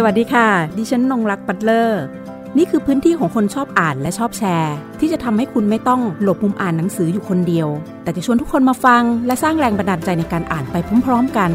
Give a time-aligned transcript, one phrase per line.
[0.00, 2.02] สวัสดีค่ะ ดิฉันนงรักปัตเลอร์
[2.56, 7.68] นี่คือพื้นที่ของคนชอบอ่านและชอบแชร์ ที่จะทำให้คุณไม่ต้องหลบมุมอ่านหนังสืออยู่คนเดียว
[8.02, 11.50] แต่จะชวนทุกคนมาฟัง และสร้างแรงบันดาลใจในการอ่านไปพร้อม ๆกัน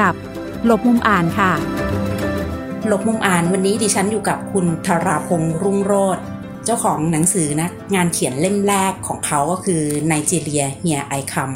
[0.00, 0.14] กับ
[0.66, 1.52] หลบมุมอ่านค่ะ
[2.86, 6.18] หลบมุมอ่านวันนี้ดิฉันอยู่กับคุณธราพงษ์รุ่งโรธ
[6.64, 11.50] เจ้าของหนังสือนะงานเขียนเล่มแรกของเขาก็คือไนจีเรียเฮียไอคัม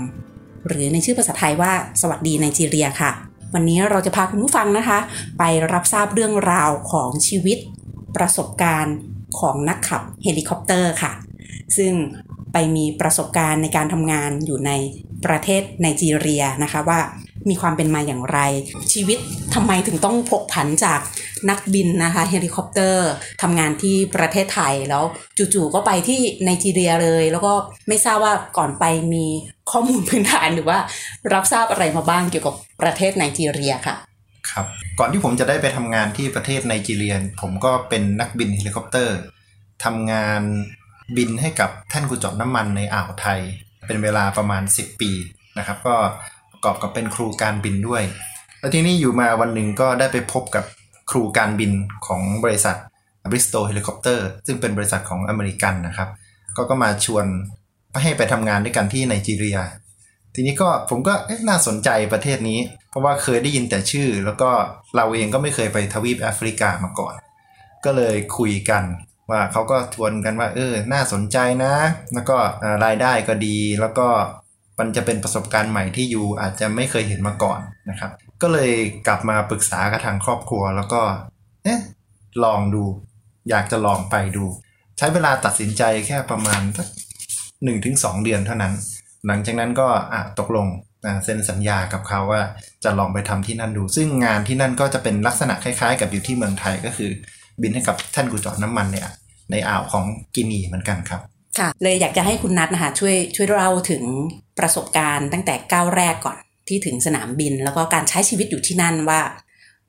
[0.68, 3.12] หรือในชื่อภาษาไทยว่าสวัสดีไนจีเรียค่ะ
[3.54, 4.98] วันนี้เราจะพาคุณผู้ฟังนะคะ
[5.38, 7.58] ไปรับทราบเรื่องราวของชีวิต
[8.16, 8.96] ประสบการณ์
[9.40, 11.12] ของนักขับเฮลิคอปเตอร์ค่ะ
[11.76, 11.92] ซึ่ง
[12.52, 14.72] ไปมีประสบการณ์ในการทำงานอยู่ใน
[15.26, 17.00] ประเทศไนจีเรียนะคะว่า
[17.48, 18.38] มีความเป็นมาอย่างไร
[18.92, 19.18] ชีวิต
[19.54, 21.00] ทำไมถึงต้องพลิกผันจาก
[21.48, 23.08] นักบินนะคะเฮลิคอปเตอร์
[23.42, 25.04] ทำงานที่ประเทศไทยแล้ว
[25.54, 27.52] จู่ๆก็ไปที่ไนจีเรียเลย แล้วก็
[27.88, 29.24] ไม่ทราบว่าก่อนไปมี
[29.70, 30.78] ข้อมูลพื้นฐานหรือว่า
[31.32, 33.96] รับทราบอะไรมาบ้างเกี่ยวกับประเทศไนจีเรียค่ะ
[34.50, 34.66] ครับ
[34.98, 39.16] ก่อนที่ผมจะได้ไปทำงานที่ประเทศไนจีเรีย ผมก็เป็นนักบินเฮลิคอปเตอร์
[39.84, 40.42] ทำงาน
[41.16, 43.40] บินให้กับแท่นขุดเจาะน้ำมันในอ่าวไทย
[43.86, 45.10] เป็นเวลาประมาณ 10 ปี
[45.58, 45.96] นะครับ ก็
[46.64, 48.02] ประกอบกับเป็นครูการบินด้วย
[48.60, 50.64] แล้วทีนี้อยู่มาวันหนึ่งก็ได้ไปพบกับ
[51.10, 51.72] ครูการบิน
[52.06, 52.76] ของบริษัท
[53.30, 56.08] Bristow Helicopters ซึ่งเป็นบริษัทของอเมริกันนะครับ
[56.56, 57.26] ก็ก็มาชวน
[58.02, 59.58] ให้ไปทำงานด้วยกันที่ไนจีเรีย
[60.34, 61.14] ทีนี้ก็ผมก็
[61.48, 62.58] น่าสนใจประเทศนี้
[62.90, 64.50] เพราะว่าเคยได้ยินแต่ชื่อ แล้วก็
[64.96, 67.14] เราเองก็ไม่เคยไปทวีปแอฟริกามาก่อน
[67.84, 68.84] ก็เลยคุยกัน
[69.30, 71.74] ว่าเขาก็ชวนกันว่าเออ น่าสนใจนะ
[72.14, 72.36] แล้วก็
[72.84, 74.08] รายได้ก็ดี แล้วก็
[74.78, 78.10] มันจะเป็นประสบการณ์ใหม่ที่ you อาจจะไม่เคยเห็นมาก่อนนะครับ
[78.42, 78.72] ก็เลย
[79.06, 81.00] กลับมาปรึกษากับทางครอบครัวแล้วก็
[81.64, 81.80] เอ๊ะ
[82.44, 82.84] ลองดู
[83.50, 84.44] อยากจะลองไปดู
[84.98, 86.86] ใช้เวลาตัดสินใจแค่ประมาณสัก
[87.64, 88.74] หนึ่งถึงสองเดือนเท่านั้น
[89.26, 90.66] หลังจากนั้นก็อะตกลง
[91.24, 92.42] เซ็นสัญญากับเขาว่า
[92.84, 97.10] จะลองไปทำที่นั่นดู ซึ่งงานที่นั่นก็จะเป็นลักษณะคล้ายๆ กับอยู่ที่เมืองไทยก็คือ
[97.60, 99.08] บินให้กับท่านกุจอน้ำมันเนี่ย
[99.50, 101.20] ในอ่าวของกินีเหมือนกันครับ
[101.58, 104.02] ค่ะเลยอยากจะให้คุณนัทนะคะช่วยช่วยเล่าถึง
[104.58, 106.38] ประสบการณ์ตั้งแต่ก้าวแรกก่อน
[106.68, 109.20] ที่ถึงสนามบิน แล้วก็การใช้ชีวิตอยู่ที่นั่นว่า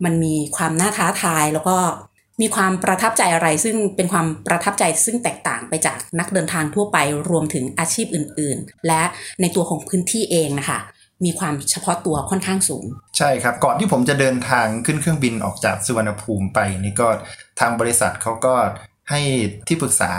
[0.05, 1.77] มันมีความน่าท้าทายแล้วก็
[2.41, 6.97] มีความประทับใจอะไร ซึ่งเป็นความประทับใจซึ่งแตกต่างไปจากนักเดินทางทั่วไป
[7.29, 9.01] รวมถึงอาชีพอื่น ๆ และ
[9.41, 10.79] ในตัวของพื้นที่เองนะคะ
[11.25, 12.85] มีความเฉพาะตัวค่อนข้างสูง
[13.17, 17.07] ใช่ครับ ก่อนที่ผมจะเดินทางขึ้นเครื่องบินออกจากสุวรรณภูมิไปนี่ก็
[17.59, 18.55] ทางบริษัทเขาก็
[19.09, 19.21] ให้
[19.67, 20.11] ที่ปรึกษา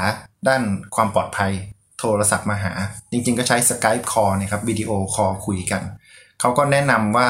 [0.48, 0.62] ด้าน
[0.94, 1.52] ความปลอดภัย
[1.98, 2.72] โทรศัพท์มาหา
[3.10, 5.82] จริง ๆ ก็ใช้ Skype call นะครับวิดีโอคอลคุยกัน
[6.40, 7.28] เขาก็แนะนำว่า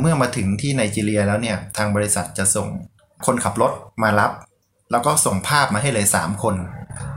[0.00, 2.68] เมื่อมาถึงที่ไนจีเรียแล้วเนี่ย ทางบริษัทจะส่ง
[3.26, 3.72] คนขับรถ
[4.02, 4.32] มารับ
[4.90, 6.54] แล้วก็ส่งภาพมาให้เลย 3 คน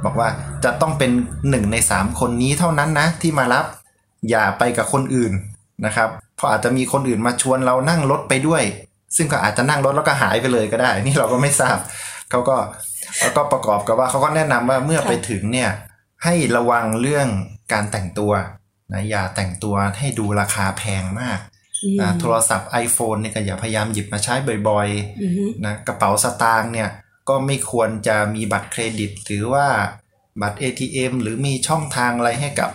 [0.06, 0.30] บอกว่า
[0.64, 1.12] จะต้องเป็น
[1.50, 3.66] หนึ่งใน 3 คนนี้เท่านั้นนะ ที่มารับ
[4.30, 5.34] อย่าไปกับคนอื่น
[5.86, 8.64] นะครับ เพราะอาจจะมีคนอื่นมาชวนเรานั่งรถไปด้วย
[9.16, 11.78] ซึ่งก็อาจจะนั่งรถแล้วก็หายไปเลยก็ได้ นี่เราก็ไม่ทราบ
[12.30, 12.58] เขาก็
[13.20, 15.72] แล้วก็ประกอบกับว่าเขาก็แนะนำว่าเมื่อไปถึงเนี่ย
[16.24, 17.28] ให้ระวังเรื่อง
[17.74, 18.34] การแต่งตัว
[18.94, 21.40] นะอย่าแต่งตัวให้ดูราคาแพงมาก
[22.02, 24.34] นะโทรศัพท์ iPhone เนี่ยก็อย่าพยายามหยิบมาใช้
[24.70, 26.90] บ่อยๆนะกระเป๋าสตางค์เนี่ย
[27.30, 29.68] ก็ไม่ควรจะมีบัตรเครดิต หรือว่า
[30.42, 32.70] บัตร ATM หรือมีช่องทางอะไรให้กับ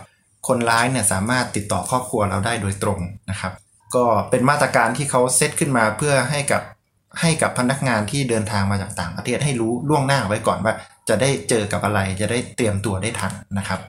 [0.46, 3.00] คนร้ายเนี่ยสามารถติดต่อครอบครัวเราได้โดยตรง
[3.30, 3.52] นะครับ
[3.94, 6.62] ก็เป็นมาตรการที่เขาเซตขึ้นมาเพื่อให้กับ
[7.20, 10.74] ให้กับพนักงานที่เดินทางมาจากต่างประเทศให้รู้ล่วงหน้าไว้ก่อนว่า
[11.08, 13.80] จะได้เจอกับอะไรจะได้เตรียมตัวได้ทันนะครับ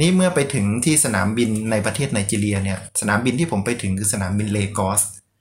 [0.00, 5.00] นี่เมื่อไปถึงที่สนามบินในประเทศไนจีเรียเนี่ยสนามบินที่ผมไปถึงคือสนามบินเลกอส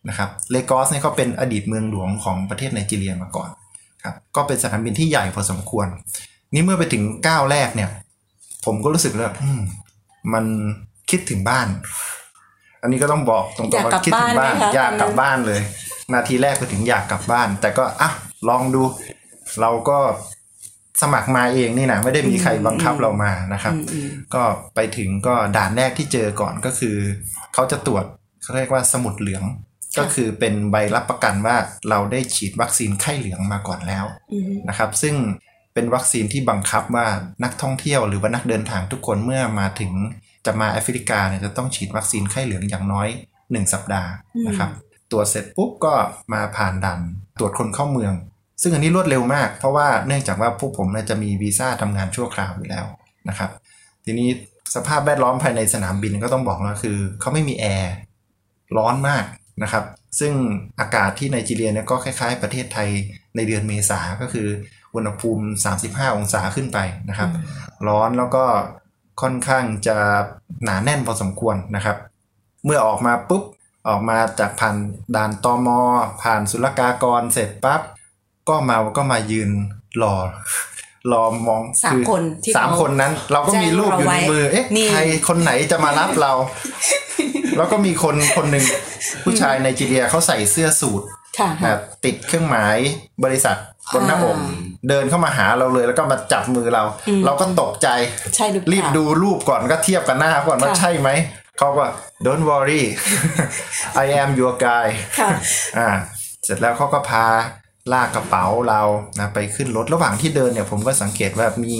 [0.09, 3.49] นะครับเลกอสเนี่ยก็เป็นอดีตเมืองหลวงของประเทศไนจีเรียมาก่อน
[4.03, 5.87] ครับก็เป็นสนามบินที่ใหญ่พอสมควร
[6.53, 7.89] นี่เมื่อไปถึงก้าวแรกเนี่ย
[8.65, 9.33] ผมก็รู้สึกแล้ว
[10.33, 10.45] มัน
[11.09, 11.67] คิดถึงบ้าน
[12.81, 15.59] อันนี้ก็ต้องบอกตรงๆว่าคิดถึงบ้านอยากกลับบ้านเลย
[16.13, 18.09] นาทีแรกก็ถึงอยากกลับบ้าน แต่ก็อะ
[18.49, 18.83] ลองดู
[19.61, 19.99] เราก็
[21.01, 23.75] สมัครมาเองนี่นะไม่ได้มีใครบังคับเรามานะครับ
[24.33, 24.43] ก็
[24.75, 26.95] ไปถึงก็ด่านแรกที่เจอก่อนก็คือ
[27.53, 28.05] เขาจะตรวจ
[28.41, 29.43] เขาเรียกว่าสมุดเหลือง
[29.97, 31.55] ก็คือเป็นใบรับประกันว่า
[31.89, 34.05] เราได้ฉีดวัคซีนไข้เหลืองมาก่อนแล้ว
[34.69, 35.15] นะครับ ซึ่ง
[35.73, 37.07] เป็นวัคซีนที่บังคับว่า
[37.43, 39.91] นักท่องเที่ยวหรือว่านักเดินทางทุกคนเมื่อมาถึง
[40.45, 43.07] จะมาแอฟริกาเนี่ยจะต้องฉีดวัคซีนไข้เหลืองอย่างน้อย
[43.39, 44.11] 1 สัปดาห์
[44.47, 44.69] นะครับ
[45.11, 45.93] ตรวจเสร็จปุ๊บก็
[46.33, 46.99] มาผ่านด่าน
[47.39, 48.13] ตรวจคนเข้าเมือง
[48.61, 52.85] ซึ่งอันนี้รวดเร็วมาก เพราะว่าเนื่องจากว่าพวกผมจะมีวีซ่าทำงานชั่วคราวอยู่แล้ว
[53.29, 53.49] นะครับ
[54.05, 54.29] ทีนี้
[54.75, 57.93] สภาพแวดล้อมภายในสนามบินก็ต้องบอกว่าคือเขาไม่มีแอร์
[58.77, 59.25] ร้อนมาก
[59.63, 59.83] นะครับ
[60.19, 60.33] ซึ่ง
[60.79, 62.89] อากาศที่ไนจีเรียเนี่ยก็คล้ายๆ ประเทศไทย
[63.35, 64.47] ในเดือนเมษาก็คือ
[64.95, 65.45] อุณหภูมิ
[65.81, 66.79] 35 องศาขึ้นไป
[67.09, 67.29] นะครับ
[67.87, 68.45] ร้อนแล้วก็
[69.21, 69.97] ค่อนข้างจะ
[70.63, 71.97] หนาแน่นพอสมควรนะครับ
[72.65, 73.43] เมื่อออกมาปุ๊บ
[73.87, 74.75] ออกมาจากผ่าน
[75.15, 75.79] ด่านตอมอ
[76.23, 77.81] ผ่านศุลกากรเสร็จปั๊บ
[78.49, 79.49] ก็มาก็มายืน
[80.01, 80.15] รอ
[81.11, 84.99] รอมองสามคนที่สามเขาคนนั้น เราก็มีรูปอยู่ในมือ เอ๊ะนี่ใคร
[85.29, 86.31] คนไหนจะมารับเรา
[87.57, 88.65] แล้วก็มีคนคนหนึ่ง
[89.23, 91.03] ผู้ชายในจีเรียเขาใส่เสื้อสูท
[91.39, 92.77] ค่ะแบบติดเครื่องหมาย
[93.23, 93.57] บริษัท
[93.93, 94.51] บนหน้าอกอ่า
[94.89, 96.83] เดินเข้ามาหาเราเลยแล้วก็มาจับมือเรา
[97.25, 97.87] เราก็ตกใจ
[98.35, 101.09] ใช่หรือเปล่ารีบดูรูปก่อนก็เทียบกันหน้าก่อนว่าค่ะใช่ไหม
[101.59, 101.85] เขาก็
[102.25, 102.83] don't worry
[104.03, 104.87] I am your guy
[105.19, 105.29] ค่ะ
[105.77, 105.89] อ่า
[106.43, 107.25] เสร็จแล้วเขาก็พา
[107.93, 108.81] ลากกระเป๋าเรา
[109.19, 111.75] นะไปขึ้นรถระหว่างที่เดินเนี่ย ผมก็สังเกตว่ามี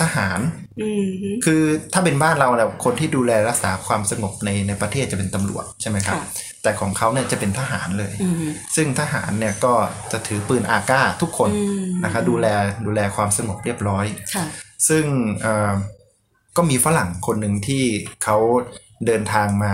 [0.00, 0.38] ทหาร
[0.80, 1.62] อืมฮึคือ
[1.92, 6.24] ถ้าเป็นบ้านเราเนี่ยคนที่ดูแลรักษาความสงบในในประเทศจะเป็นตำรวจใช่ไหมครับค่ะ
[6.62, 9.74] แต่ของเขาเนี่ยจะเป็นทหารเลยอืมซึ่งทหารเนี่ยก็
[10.12, 12.46] จะถือปืนอาก้าทุกคนอืมนะคะดูแล
[12.86, 14.44] ดูแลความสงบเรียบร้อยค่ะ
[14.88, 15.04] ซึ่ง
[15.42, 15.72] เอ่อ
[16.56, 17.84] ก็มีฝรั่งคนหนึ่งที่
[18.24, 18.38] เขา
[19.06, 19.72] เดินทางมา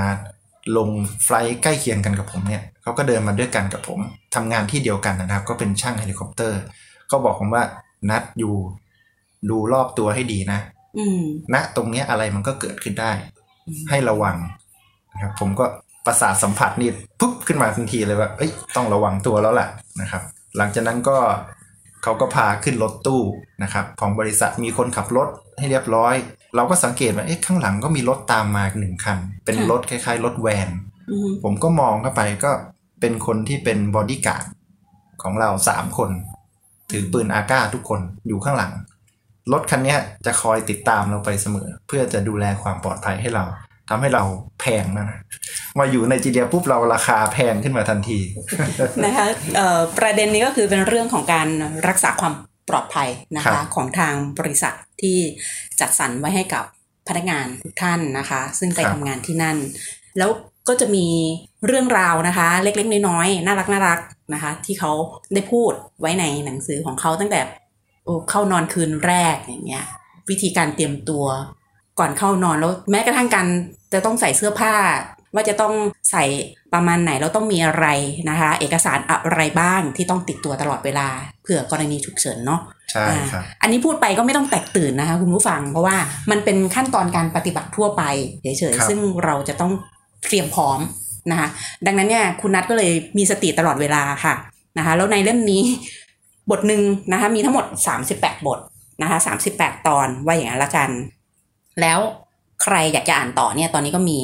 [0.77, 0.89] ลง
[1.25, 4.01] flight ใกล้เคียงกันกับผมเนี่ยเขาก็เดินมาด้วยกันกับผม
[4.35, 6.61] ทำงานที่เดียวกันนะครับ ก็เป็นช่างเฮลิคอปเตอร์
[7.11, 7.63] ก็บอกผมว่า
[8.11, 8.55] นัท you
[9.51, 10.59] ดูรอบตัวให้ดีนะ
[10.99, 11.23] อืม
[11.55, 13.13] ณตรงเนี้ยอะไรมันก็เกิดขึ้นได้
[13.91, 14.37] ให้ระวัง
[15.13, 15.65] นะครับผมก็
[16.07, 16.91] ประสาทสัมผัสนี่
[17.21, 19.69] ปุ๊บขึ้นมาทันทีเลยว่าเอ้ยต้องระวังตัวแล้วล่ะ
[20.01, 20.23] นะครับ
[20.57, 21.17] หลังจากนั้นก็
[22.03, 23.23] เขาก็พาขึ้นรถตู้
[23.63, 25.29] นะครับ ของบริษัทมีคนขับรถ
[25.63, 26.15] ให้เรียบร้อย
[26.57, 30.69] เราก็สังเกตว่าเอ๊ะข้างหลังก็มีรถตามมาหนึ่งคัน เป็นค่ะรถคล้ายๆ รถแวน
[31.11, 32.51] อืมผมก็มองเข้าไปก็
[33.01, 34.45] เป็นคนที่เป็นบอดี้การ์ด
[35.23, 36.11] ของเราสามคน
[36.91, 38.73] ถือปืนอาก้าทุกคนอยู่ข้างหลัง
[39.53, 43.45] รถคันเนี้ยจะคอยติดตามเราไปเสมอ เพื่อจะดูแลความปลอดภัยให้เรา
[43.89, 44.25] ทำให้เรา
[44.61, 45.21] แพงนะนะ
[45.79, 48.19] มาอยู่ในจีเดียปุ๊บเราราคาแพงขึ้นมาทันที
[49.05, 49.27] นะคะ
[49.57, 51.49] เอ่อประเด็นนี้ก็คือเป็นเรื่องของการ
[51.89, 52.33] รักษาความ
[52.69, 55.19] ปลอดภัยนะครัคะบของทางบริษัทที่
[55.81, 56.65] จัดสรรไว้ให้กับ
[57.09, 59.59] พนักงานทุกท่านนะคะ ซึ่งไปทำงานที่นั่น
[60.19, 60.31] แล้ว
[60.69, 61.07] ก็จะมี
[61.67, 64.01] เรื่องราวนะคะ เล็กๆ น้อยๆ น่ารักน่ารัก
[64.35, 64.93] นะคะ ที่เขา
[65.35, 67.41] ได้พูดไว้ในหนังสือของเขาตั้งแต่
[68.05, 69.85] โอ้เข้านอนคืนแรกอย่างเงี้ย
[70.31, 71.25] วิธีการเตรียมตัว
[71.99, 73.47] ก่อนเข้านอนแล้วแม้กระทั่งการ
[73.93, 74.75] จะต้องใส่เสื้อผ้า
[75.35, 75.75] ว่าจะต้อง
[76.11, 76.25] ใส่
[76.75, 77.87] ประมาณไหนแล้วต้องมีอะไร
[78.31, 81.09] นะคะ เอกสารอะไรบ้างที่ต้องติดตัวตลอดเวลา
[81.43, 82.61] เผื่อกรณีฉุกเฉินเนาะ
[82.93, 85.97] ใช่ครับอ่าอันนี้พูดไปก็ไม่ต้องแตกตื่นนะคะคุณผู้ฟัง เพราะว่า
[86.31, 88.03] มันเป็นขั้นตอนการปฏิบัติทั่วไป
[88.43, 89.73] เฉยครัๆบซึ่งเราจะต้อง
[90.29, 90.79] เตรียมพร้อม
[91.31, 91.49] นะคะ
[91.87, 94.35] ดังนั้นเนี่ยคุณนัทก็เลยมีสติตลอดเวลาค่ะ
[94.79, 95.63] นะคะแล้วในเล่มนี้
[96.51, 96.83] บทหนึ่ง
[97.13, 97.67] นะคะมีทั้งหมด
[98.07, 98.59] 38 บท
[99.03, 99.19] นะคะ
[99.53, 100.91] 38 ตอนว่าอย่างนั้นละกัน
[101.81, 101.99] แล้ว
[102.63, 104.19] ใครอยากจะอ่านต่อเนี่ยตอนนี้ก็มี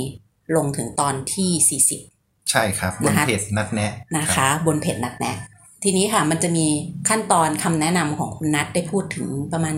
[0.57, 1.81] ลงถึงตอนที่
[2.11, 5.37] 40 ใช่ครับ บนนะคะเพจนัดแนะนะคะรับบนเพจนัดแนะ
[5.85, 6.67] ทีนี้ค่ะมันจะมี
[7.09, 9.75] ขั้นตอนคำแนะนำของคุณนัทได้พูดถึงประมาณ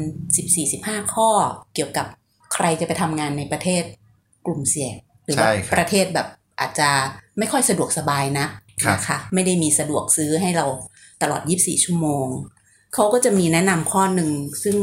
[0.55, 1.29] 14-15 ข้อ
[1.75, 2.07] เกี่ยวกับ
[2.55, 3.83] ใครจะไปทำงานในประเทศ
[4.47, 4.95] กลุ่มเสี่ยง
[5.25, 6.29] หรือว่าใช่ครับประเทศแบบ
[6.61, 6.89] อาจจะ
[7.39, 8.47] ไม่ค่อยสะดวกสบายนะ
[8.85, 10.67] ครับนะคะไม่ได้มีสะดวกซื้อให้เรา
[11.23, 12.27] ตลอด 24 ชั่วโมง
[12.95, 14.31] เขาก็จะมีแนะนำข้อหนึ่ง
[14.63, 14.77] ซึ่ง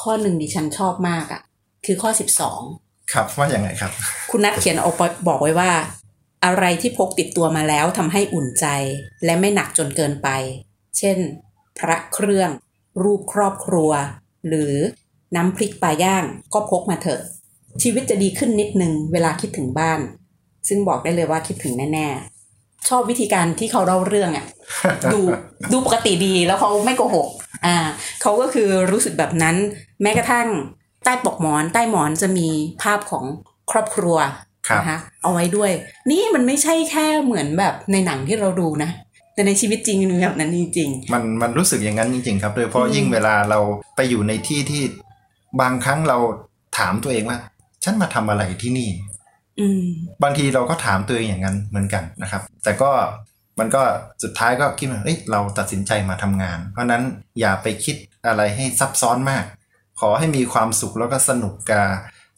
[0.00, 1.42] ข้อหนึ่งดิฉันชอบมากอะ่ะ
[1.86, 2.10] คือข้อ
[2.50, 2.81] 12
[3.12, 3.92] ครับว่าอย่างไงครับ
[4.30, 4.90] คุณนัทเขียนเอา
[5.28, 5.70] บอกไว้ว่า
[6.44, 8.66] อะไรที่พกติดตัวมาแล้วทำให้อุ่นใจ
[9.24, 10.28] และไม่หนักจนเกินไป
[10.98, 11.18] เช่น
[11.78, 12.50] พระเครื่อง
[13.02, 13.90] รูปครอบครัว
[14.48, 14.74] หรือ
[15.36, 16.24] น้ำพริกปลาย่าง
[16.54, 17.20] ก็พกมาเถอะ
[17.82, 20.00] ชีวิตจะดีขึ้นนิดนึงเวลาคิดถึงบ้าน
[20.68, 24.46] ซึ่งบอกได้เลยว่าคิดถึงแน่ๆ ชอบวิธีการที่เขาเล่าเรื่องอะ่ะ
[25.12, 25.20] ดู
[25.72, 27.28] ดูปกติดีแล้วเขาไม่โกหก
[27.66, 27.76] อ่า
[28.22, 29.56] เขาก็คือรู้สึกแบบนั้น
[30.02, 30.48] แม้กระทั่ง
[31.04, 32.48] ใต้ปกหมอน ใต้หมอนจะมี
[32.82, 33.24] ภาพของ
[33.70, 34.16] ครอบครัว
[34.68, 35.70] ครับนะคะเอาไว้ด้วย
[36.10, 38.90] นี่มันไม่ใช่แค่เหมือนแบบในหนังที่เราดูนะ
[39.34, 43.60] แต่ในชีวิตจริงมันมีแบบนั้นจริงมันมันรู้สึกอย่างนั้นจริง ๆ ครับโดยเฉพาะอืมยิ่งเวลาเรา
[43.96, 44.82] ไปอยู่ในที่ที่
[45.60, 46.18] บางครั้งเรา
[46.78, 47.38] ถามตัวเองว่า
[47.84, 49.84] ฉันมาทำอะไรที่นี่ๆอืม
[50.22, 52.90] บางทีเราก็ถามตัวเองอย่างนั้นเหมือนกันนะครับ แต่ก็
[53.58, 53.82] มันก็
[54.22, 57.02] สุดท้ายก็คิดว่าเอ้ยเราตัดสินใจมาทำงาน เพราะฉะนั้น
[57.40, 59.44] อย่าไปคิดอะไรให้ซับซ้อนมาก
[60.02, 61.86] ขอให้มีความสุขแล้วก็สนุกกับ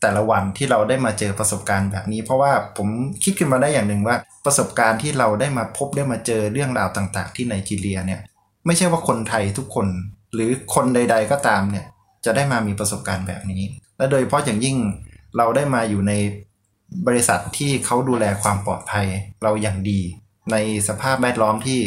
[0.00, 2.88] แต่ละวันที่เราได้มาเจอประสบการณ์แบบนี้ เพราะว่าผม
[3.24, 8.20] คิดขึ้นมาได้อย่างหนึ่งว่า ประสบการณ์ที่เราได้มาพบได้มาเจอเรื่องราวต่าง ๆ ที่ไนจีเรียเนี่ย
[8.66, 9.86] ไม่ใช่ว่าคนไทยทุกคน
[10.34, 11.86] หรือคนใด ๆ ก็ตามเนี่ย
[12.24, 13.62] จะได้มามีประสบการณ์แบบนี้
[13.96, 14.76] และโดยเฉพาะอย่างยิ่ง
[15.36, 16.12] เราได้มาอยู่ใน
[17.06, 19.06] บริษัทที่เขาดูแลความปลอดภัย
[19.42, 20.00] เราอย่างดี
[20.52, 20.56] ใน
[20.88, 21.80] สภาพแวดล้อมที่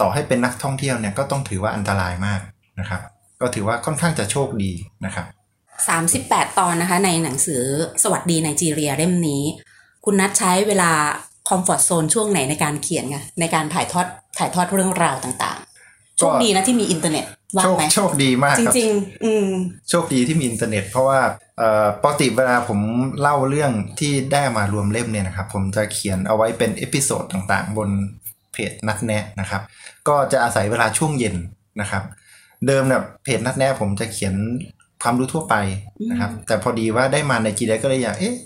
[0.00, 2.40] ต่อให้เป็นนักท่องเที่ยวเนี่ยก็ต้องถือว่าอันตรายมาก
[2.80, 3.02] นะครับ
[3.40, 4.72] ก็ถือว่าค่อนข้างจะโชคดี
[5.04, 5.26] นะครับ
[6.12, 7.62] 38 ตอนนะคะ ในหนังสือ
[8.02, 9.42] สวัสดีไนจีเรียเล่มนี้
[10.04, 10.92] คุณนัทใช้เวลา
[11.48, 14.06] คอมฟอร์ z โซนช่วงไหนในการเขียนไงในการถ่ายทอด
[14.38, 17.24] ถ่ายทอดเรื่องราวต่างๆ โชคดีนะที่มีอินเทอร์เน็ต
[17.56, 19.48] ว่าโชคดีไหมโชคดีมากจริงๆครับอืม
[19.90, 21.20] โชคดีที่มีอินเทอร์เน็ต เพราะว่า
[21.58, 22.80] เอ่อปกติเวลาผม
[23.20, 27.90] เล่าเรื่องที่ได้มารวมเล่มเนี่ยนะครับ ผมจะเขียนเอาไว้เป็น episode ต่างๆ บน
[28.52, 29.62] เพจนัดแนะนะครับ
[30.08, 31.36] ก็จะอาศัยเวลาช่วงเย็น
[31.80, 32.02] นะครับ
[32.66, 34.34] เดิมเนี่ยเพจนัดแน่ผมจะเขียน
[35.02, 35.54] ความรู้ทั่วไป
[36.10, 38.36] นะครับ แต่พอดีว่าได้มาในจีเดก็เลยอยากเอ๊ะ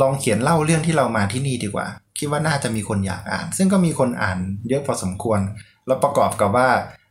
[0.00, 1.86] ลองเขียนเล่าเรื่องที่เรามาที่นี่ดีกว่า
[2.18, 4.38] คิดว่าน่าจะมีคนอยากอ่าน ซึ่งก็มีคนอ่าน
[4.68, 5.40] เยอะพอสมควร
[5.86, 6.68] แล้วประกอบกับว่า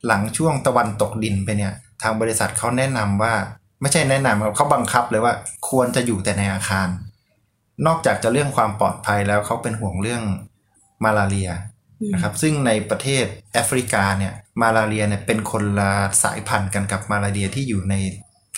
[0.08, 3.34] หลังช่วงตะวันตกดินไปเนี่ย ทางบริษัทเขาแนะนำว่า
[3.82, 5.34] ไม่ใช่แนะนำครับเขาบังคับเลยว่า
[5.70, 6.88] ควรจะอยู่แต่ในอาคาร
[7.86, 10.24] นอกจากจะเรื่องความปลอดภัยแล้วเขาเป็นห่วงเรื่อง
[11.04, 11.50] มาลาเรีย
[12.14, 15.92] นะครับซึ่งในประเทศแอฟริกาเนี่ยมาลาเรียเนี่ยเป็นคนละ
[16.24, 17.96] สายพันธุ์กันกับมาลาเรียที่อยู่ใน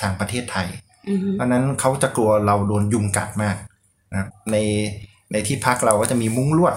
[0.02, 0.68] ทางประเทศไทย
[1.10, 3.56] อือฮึเพราะฉะนั้นเขาจะกลัวเราโดนยุงกัดมาก
[4.12, 4.58] นะครับใน
[5.32, 6.76] ในที่พักเราก็จะมีมุ้งลวด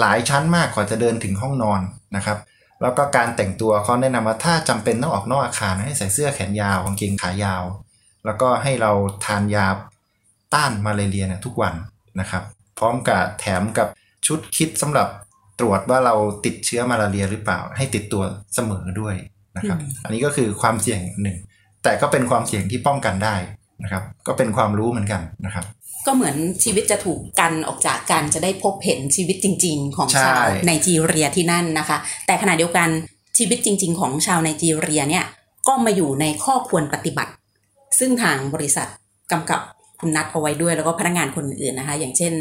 [0.00, 1.80] หลายชั้นมากกว่าจะเดินถึงห้องนอน
[2.16, 2.38] นะครับ
[2.82, 7.64] แล้วก็การแต่งตัวเขาแนะนำว่าถ้าจำเป็นต้องออกนอกอาคารให้ใส่เสื้อแขนยาวกางเกงขายาว
[8.24, 8.92] แล้วก็ให้เรา
[9.24, 9.66] ทานยา
[10.54, 11.74] ต้านมาลาเรียเนี่ยทุกวัน
[12.20, 12.42] นะครับ
[12.78, 13.88] พร้อมกับแถมกับ
[14.26, 15.08] ชุดคิดสำหรับ
[15.60, 18.22] ตรวจว่าเราติดเชื้อมาลาเรียหรือเปล่า ให้ติดตัว
[18.54, 19.14] เสมอด้วย
[19.56, 21.38] นะครับ อันนี้ก็คือความเสี่ยงหนึ่ง
[21.84, 23.36] แต่ก็เป็นความเสี่ยงที่ป้องกันได้
[23.82, 25.64] นะครับ ก็เป็นความรู้เหมือนกันนะครับ
[26.06, 31.96] ก็เหมือนชีวิตจะถูกกันออกจากกันจะได้พบเห็นชีวิตจริง ๆ ของใช่ชาวไนจีเรียที่นั่นนะคะ
[32.26, 32.88] แต่ขณะเดียวกัน
[33.38, 35.24] ชีวิตจริง ๆ ของชาวไนจีเรียเนี่ย
[35.68, 37.32] ก็มาอยู่ในข้อควรปฏิบัติ
[37.98, 38.88] ซึ่งทางบริษัท
[39.32, 39.60] กำกับ
[40.00, 42.32] คุณนัทเอาไว้ด้วยแล้วก็พนักงานคนอื่นๆนะคะ อย่างเช่น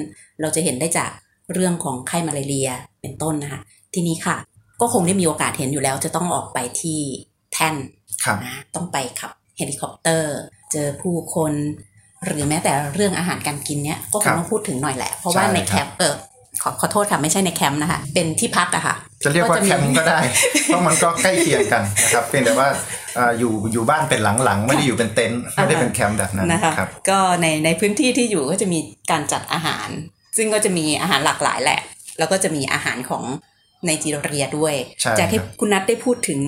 [0.41, 1.11] เราจะเห็นได้จาก
[1.53, 2.69] เรื่องของไข้มาลาเรีย
[3.05, 3.61] เป็นต้นนะคะ
[3.93, 4.37] ทีนี้ค่ะ
[4.81, 6.99] ก็คงได้มีโอกาสเห็นอยู่แล้วจะต้องออกไปที่
[7.53, 7.75] แท่น
[8.25, 10.35] ครับนะต้องไปขับเฮลิคอปเตอร์
[10.71, 11.53] เจอผู้คน
[12.25, 16.15] หรือแม้แต่เรื่องอาหารการกินเนี้ยก็คครังบต้องพูดถึงหน่อยแหละ เพราะว่าใช่ในครับแคมป์เออ
[16.63, 20.19] ขอขอโทษค่ะ ไม่ใช่ในแคมป์นะคะ เป็นที่พักอะค่ะ จะเรียกว่าก็จะมีแคมป์ก็ได้
[20.65, 22.67] เพราะมันก็ใกล้เคียงกันนะครับเพียงแต่ว่า
[23.15, 28.79] เอ่ออยู่อยู่บ้านเป็นหลังๆ ไม่ได้อยู่เป็นเต็นท์ไม่ได้เป็นแคมป์แบบนั้นนะคะครับก็ในในพื้นที่ที่อยู่ก็จะมี
[29.11, 29.87] การจัดอาหาร
[30.37, 31.79] ซึ่งก็จะมีอาหารหลากหลายแหละ
[32.19, 33.23] แล้วก็จะมีอาหารของ
[33.87, 36.39] ในจีเรียด้วยใช่จากที่ครับคุณนัทได้พูดถึง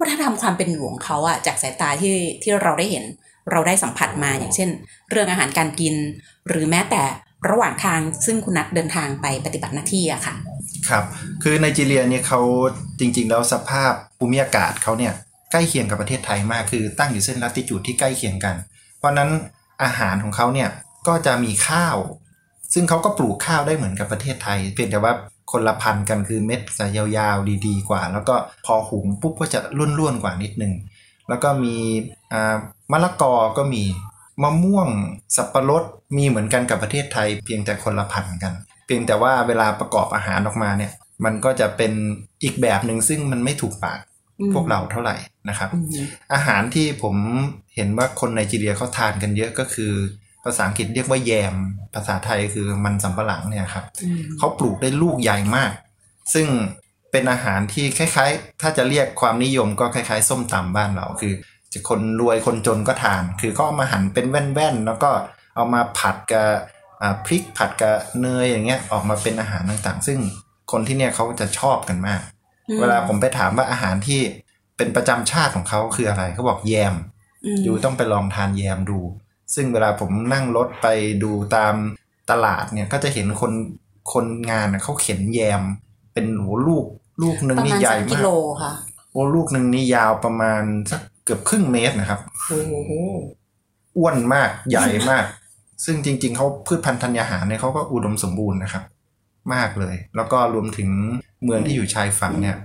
[0.00, 3.04] วัฒนธรรมความเป็นอยู่ของเขาอะจากสายตาที่ที่เราได้เห็น
[3.50, 4.70] เราได้สัมผัสมาอย่างเช่น
[5.10, 5.94] เรื่องอาหารการกิน
[6.48, 7.02] หรือแม้แต่
[7.48, 10.34] ระหว่างทางซึ่งคุณนัทเดินทางไปปฏิบัติหน้าที่อะค่ะ
[10.88, 11.04] ครับ
[11.42, 12.40] คือไนจีเรียเนี่ยเขา
[13.00, 15.12] จริง ๆ แล้วสภาพภูมิอากาศเขาเนี่ย
[15.52, 18.54] ใกล้เคียงกับประเทศไทยมากคือตั้งอยู่เส้นลัติจูดที่ใกล้เคียงกัน
[18.98, 19.30] เพราะฉะนั้น
[19.82, 20.70] อาหารของเขาเนี่ย
[21.08, 21.96] ก็จะมีข้าว
[22.74, 25.12] ซึ่งเขาก็ปลูกข้าวได้เหมือนกับประเทศไทย เพียงแต่ว่า
[25.52, 28.34] คนละพันธุ์กันคือเม็ดจะยาวๆดีๆกว่า แล้วก็
[28.66, 29.60] พอหุงปุ๊บก็จะ
[29.98, 30.72] ร่วนๆกว่านิดนึง
[31.28, 31.76] แล้วก็มี
[32.32, 32.56] อ่า
[32.92, 33.82] มะละกอก็มี
[34.42, 34.88] มะม่วง
[35.36, 35.84] สับปะรด
[36.16, 38.52] มีเหมือนกันกับประเทศไทย เพียงแต่คนละพันธุ์กัน
[38.86, 40.92] เพียงแต่ว่าเวลาประกอบอาหารออกมาเนี่ย
[41.24, 41.92] มันก็จะเป็น
[42.42, 44.00] อีกแบบหนึ่งซึ่งมันไม่ถูกปาก
[44.38, 45.16] อืมพวกเราเท่าไหร่
[45.48, 47.16] นะครับอืมอาหารที่ผม
[47.74, 49.92] เห็นว่าคนไนจีเรียเขาทานกันเยอะก็คือ
[50.44, 51.54] ภาษาอังกฤษเรียกว่าแยม
[51.94, 55.72] ภาษาไทยคือมันสำปะหลังเนี่ยครับอืมเขาปลูกได้ลูกใหญ่มาก
[56.34, 56.46] ซึ่ง
[57.10, 61.34] เป็นอาหารที่คล้ายๆ ถ้าจะเรียกความนิยมก็คล้ายๆ ส้มตำบ้านเราคือ
[61.72, 65.10] จะคนรวยคนจนก็ทาน คือเขาเอามาหั่นเป็นแว่นๆ แล้วก็
[65.56, 66.48] เอามาผัดกับ
[67.02, 70.18] อ่าพริกผัดกับเนยอย่างเงี้ยออกมาเป็นอาหารต่างๆ ซึ่ง
[70.72, 72.20] คนที่เนี่ยเขาจะชอบกันมาก
[72.80, 74.20] เวลาผมไปถามว่าอาหารที่
[74.76, 76.94] เป็นประจำชาติของเขาคืออะไรเขาบอกแยมม
[77.64, 78.98] อยู่ต้องไปลองทานแยมดู
[79.54, 80.86] ซึ่งเวลาผมนั่งรถไป
[81.22, 81.74] ดูตาม
[82.30, 83.52] ตลาดเนี่ยก็จะเห็นคน
[84.12, 85.62] คนงานน่ะเขาเข็นแยม
[86.12, 86.84] เป็นโหลูก
[87.22, 88.30] ลูกหนึ่งประนี่มาณใหญ่สามกิมากโล
[88.62, 88.72] ค่ะ
[89.12, 92.92] โอ้ลูกหนึ่งนี่ยาวประมาณสักเกือบครึ่งเมตรนะครับโอ้โห
[93.96, 95.24] อ้วนมากใหญ่มาก
[95.84, 98.84] ซึ่งจริง ๆเขาพืชพันธุ์ธัญญาหารเนี่ยเขาก็อุดมสมบูรณ์นะครับ
[99.54, 100.88] มากเลย แล้วก็รวมถึง
[101.44, 102.56] เมืองที่อยู่ชายฝั่งเนี่ย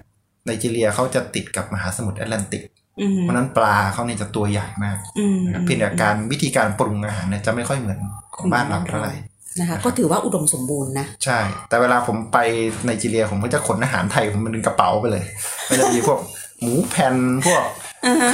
[0.45, 2.78] ไนจีเรียเขาจะติดกับมหาสมุทรแอตแลนติกอืม
[3.21, 7.99] เพราะฉะนั้นปลาเขาเนี่ยจะตัวใหญ่มากอืมนะครับเพียงแต่การวิธีการปรุงอาหารเนี่ยจะไม่ค่อยเหมือน
[8.35, 9.13] ของบ้านเราเท่าไหร่
[9.59, 11.39] นะคะก็ถือว่าอุดมสมบูรณ์นะ ใช่
[11.69, 12.37] แต่เวลาผมไป
[12.85, 15.23] ไนจีเรียผมก็จะขนอาหารไทยผมเป็นกระเป๋าไปเลย
[15.69, 16.19] มันจะมีพวก
[16.61, 17.15] หมูแผ่น
[17.47, 17.63] พวก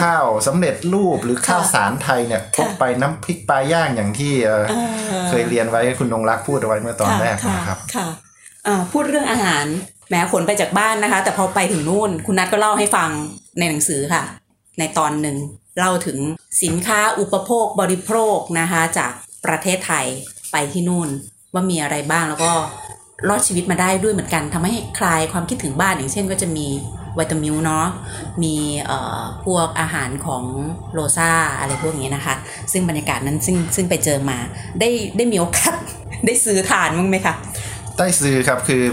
[0.01, 4.63] ข้าวสำเร็จรูปหรือข้าวสารไทยเนี่ยพกไปน้ำพริกปลาย่างอย่างที่เอ่อ
[5.29, 8.07] เคยเรียนไว้คุณนงรักพูดเอาไว้เมื่อตอนแรกค่ะนะครับค่ะ
[8.67, 9.65] อ่าพูดเรื่องอาหาร
[10.09, 13.09] แหม้ขนไปจากบ้านนะคะ แต่พอไปถึงนู่น คุณนัทก็เล่าให้ฟัง
[13.59, 14.23] ในหนังสือค่ะ
[14.79, 15.37] ในตอนหนึ่ง
[15.77, 16.19] เล่าถึง
[16.63, 19.11] สินค้าอุปโภคบริโภคนะคะจาก
[19.45, 20.05] ประเทศไทย
[20.51, 21.09] ไปที่นู่น
[21.53, 22.51] ว่ามีอะไรบ้างแล้วก็
[23.29, 26.67] รอดชีวิตมาได้ด้วยเหมือนกันทำให้คลายความคิดถึงบ้านอย่างเช่นก็จะมี
[27.17, 27.87] วิตามิลเนาะ
[28.43, 28.55] มี
[28.85, 30.43] เอ่อพวกอาหารของ
[30.93, 32.35] โรซาอะไรพวกนี้นะคะ
[32.71, 34.37] ซึ่งบรรยากาศนั้นซึ่งซึ่งไปเจอมา
[34.79, 35.73] ได้ได้มีโอกาส
[36.25, 37.33] ได้ซื้อทานมั้งไหมคะ
[37.99, 38.83] ได้ซื้อครับคือ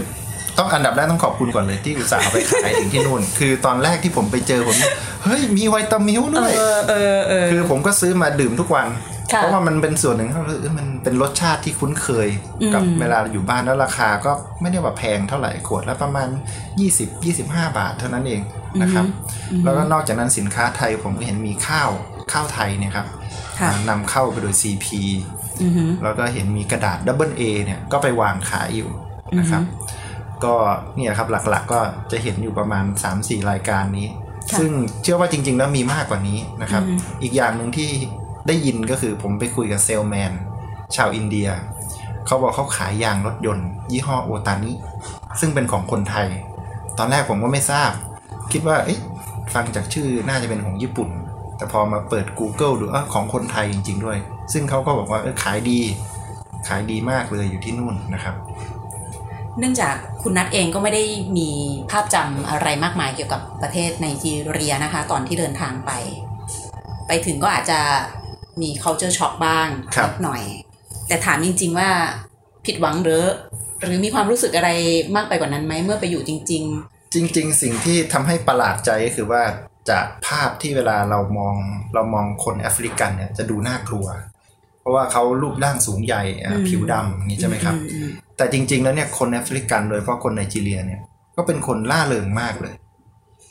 [0.57, 4.77] ต้องอันดับแรกต้องขอบคุณก่อนเลยที่อุตส่าห์เอาไปขายถึงที่นู่น คือตอนแรกที่ผมไปเจอผม
[5.23, 8.87] เฮ้ยมีวิตามิลด้วยเออเออเออคือผมก็ซื้อมาดื่มทุกวัน
[9.33, 12.27] ค่ะเพราะว่ามันเป็นส่วนหนึ่งที่เราเออมันเป็นรสชาติที่คุ้นเคย
[12.73, 14.31] กับอืมเวลาอยู่บ้านแล้วราคาก็
[14.61, 16.27] ไม่ได้ว่าแพงเท่าไหร่ขวดละประมาณ
[16.87, 18.41] 20 25 บาทเท่านั้นเอง
[18.81, 19.05] นะครับ
[19.51, 21.89] อือฮึแล้วก็นอกจากนั้นสินค้าไทยผมก็เห็นมีข้าว
[22.31, 23.07] ข้าวไทยเนี่ยครับ
[23.59, 24.87] ค่ะอ่านำเข้าไปโดย CP
[25.61, 28.89] อือฮึแล้วก็เห็นมีกระดาษ Double A เนี่ยก็ไปวางขายอยู่
[29.39, 29.63] นะครับ
[30.45, 30.53] ก็
[30.95, 31.79] เนี่ยครับหลักๆก็
[32.11, 32.85] จะเห็นอยู่ประมาณ
[33.17, 34.07] 3-4 รายการนี้
[34.51, 34.71] ค่ะซึ่ง
[35.03, 37.89] เชื่อว่าจริง ๆ แล้วมีมากกว่านี้นะครับอือฮึอีกอย่างหนึ่งที่
[38.47, 40.31] ได้ยินก็คือผมไปคุยกับเซลแมน
[40.95, 41.47] ชาวอินเดีย
[42.25, 44.71] เขาบอกเขาขายยางรถยนต์ ยี่ห้อโอตานิ
[45.39, 46.27] ซึ่งเป็นของคนไทย
[46.97, 47.91] ตอนแรกผมก็ไม่ทราบ
[48.51, 48.99] คิดว่าเอ๊ะ
[49.53, 51.09] ฟังจากชื่อน่าจะเป็นของญี่ปุ่น
[51.57, 54.17] แต่พอมาเปิด Google ดูเออของคนไทยจริง ๆ ด้วย
[54.53, 55.79] ซึ่งเขาก็บอกว่าเออขายดี
[56.67, 58.35] ขายดีมากเลยอยู่ที่นู่นนะครับ
[59.59, 61.03] เนื่องจาก คุณนัทเองก็ไม่ได้
[61.37, 61.49] มี
[61.91, 65.91] ภาพจำอะไรมากมายเกี่ยวกับประเทศไนจีเรียนะคะ ตอนที่เดินทางไป
[67.07, 67.79] ไปถึงก็อาจจะ
[68.61, 70.43] มี culture shock บ้างครับนิดหน่อย
[71.07, 71.89] แต่ถามจริง ๆ ว่า
[72.65, 73.23] ผิดหวังหรือ
[73.79, 74.69] หรือมีความรู้สึกอะไร
[75.15, 79.43] มากไปกว่านั้นไหมเมื่อไปอยู่จริงจริง ๆ สิ่งที่ทำให้ประหลาดใจก็คือว่า
[79.89, 81.55] จากภาพที่เวลาเรามอง
[81.93, 84.05] เรามองคนแอฟริกันเนี่ยจะดูน่ากลัว
[84.83, 91.01] เพราะว่าเขารูปร่างสูงใหญ่อะอืมผิวดำอย่างนี้ๆใช่ไหมครับอือืมแต่จริง ๆ แล้วเนี่ยคนแอฟริกันโดยเฉพาะคนไนจีเรียเนี่ย
[91.35, 92.73] ก็เป็นคนล่าเริงมากเลย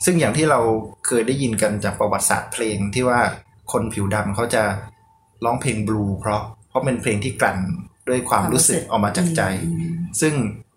[0.05, 0.59] ซึ่งอย่างที่เรา
[1.05, 3.19] เคยได้ยินกันจากประวัติศาสตร์เพลงที่ว่า
[3.71, 4.63] คนผิวดำเขาจะ
[5.45, 7.57] ร้องเพลงบลูเพราะเพราะเป็นเพลงที่กลั่น
[8.09, 10.33] ด้วยความรู้สึกออกมาจากใจอืมซึ่ง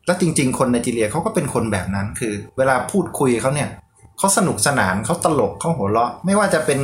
[0.06, 3.70] แล้วจริง ๆ คนไนจีเรียเขาก็เป็นคนแบบนั้น คือ เวลาพูดคุยเขาเนี่ย
[4.18, 6.80] เขาสนุกสนานเขาตลกเขาหัวเราะ ไม่ว่าจะเป็น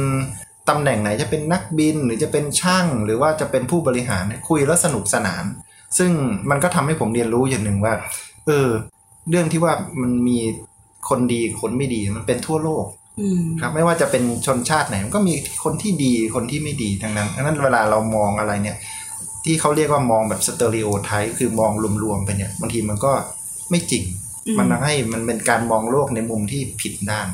[0.69, 5.45] ตำแหน่งไหนจะเป็นนักบินหรือจะเป็นช่าง หรือว่าจะเป็นผู้บริหารเนี่ยคุยแล้วสนุกสนาน
[5.99, 6.11] ซึ่ง
[6.51, 7.95] มันก็ทำให้ผมเรียนรู้อย่างหนึ่งว่า
[8.47, 8.69] เออ
[9.31, 10.39] เรื่องที่ว่ามันมี
[11.09, 12.85] คนดีคนไม่ดีมันเป็นทั่วโลก
[13.21, 18.77] อืมครับไม่ว่าจะเป็นชนชาติไหนมันก็มีคนที่ดีคนที่ไม่ดีทั้งนั้นดังนั้นเวลาเรามองอะไรเนี่ย
[19.45, 23.13] ที่เขาเรียกว่ามองแบบสเตอริโอไทป์คือมองรวมๆไปเนี่ยบางทีมันก็
[23.71, 24.05] ไม่จริง
[24.47, 27.29] อืมมันทำให้มันเป็นการมองโลกในมุมที่ผิดด้าน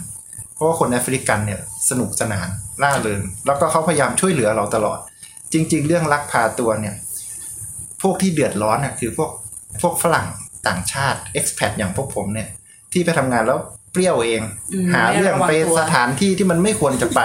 [0.54, 2.48] เพราะว่าคนแอฟริกันเนี่ยสนุกสนาน
[2.82, 4.98] ร่าเริงแล้วก็เขาพยายามช่วยเหลือเราตลอด
[5.52, 6.94] จริง ๆ เรื่องลักพาตัวเนี่ย
[8.02, 9.30] พวกที่เดือดร้อนน่ะคือพวก
[9.82, 10.26] พวกฝรั่ง
[10.68, 12.48] ต่างชาติ expat อย่างพวกผมเนี่ย
[12.92, 13.58] ที่ไปทำงานแล้ว
[13.92, 17.20] เปรี้ยวเองอืมหาเรื่องไปไม่ระวังตัวสถานที่ที่มันไม่ควรจะไป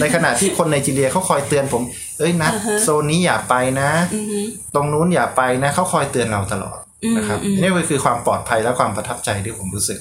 [0.00, 1.82] ในขณะที่คนในจีเรียเขาคอยเตือนผม
[2.18, 4.40] เอ้ยนัดอ่าฮะโซนนี้อย่าไปนะอือฮึ
[4.74, 6.78] ตรงนู้นอย่าไปนะเขาคอยเตือนเราตลอด
[7.16, 9.98] นะครับอืมอืมนี่ก็คือความปลอดภัยและความประทับใจที่ผมรู้สึก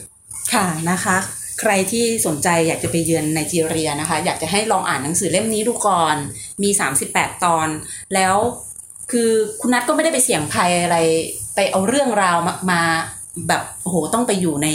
[0.53, 1.17] ค่ะนะคะ
[1.59, 6.15] ใครที่สนใจอยากจะไปเยือนไนจีเรียนะคะ อยากจะให้ลองอ่านหนังสือเล่มนี้ดูก่อน
[6.63, 6.69] มี
[7.05, 7.67] 38 ตอน
[8.15, 8.35] แล้ว
[9.11, 10.97] คือคุณนัทก็ไม่ได้ไปเสี่ยงภัยอะไร
[11.55, 12.81] ไปเอาเรื่องราวมามา
[13.47, 14.69] แบบโอ้โหต้องไปอยู่ใน